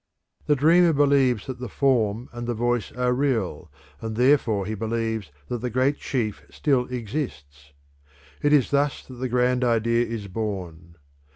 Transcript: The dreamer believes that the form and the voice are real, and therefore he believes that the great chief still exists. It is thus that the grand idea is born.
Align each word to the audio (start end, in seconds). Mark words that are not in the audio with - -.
The 0.47 0.55
dreamer 0.55 0.93
believes 0.93 1.45
that 1.45 1.59
the 1.59 1.69
form 1.69 2.27
and 2.33 2.47
the 2.47 2.55
voice 2.55 2.91
are 2.93 3.13
real, 3.13 3.71
and 4.01 4.15
therefore 4.15 4.65
he 4.65 4.73
believes 4.73 5.31
that 5.47 5.59
the 5.59 5.69
great 5.69 5.99
chief 5.99 6.41
still 6.49 6.85
exists. 6.87 7.71
It 8.41 8.51
is 8.51 8.71
thus 8.71 9.05
that 9.05 9.13
the 9.17 9.29
grand 9.29 9.63
idea 9.63 10.03
is 10.03 10.27
born. 10.27 10.95